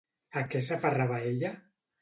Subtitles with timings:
[0.41, 1.57] A què s'aferrava ella?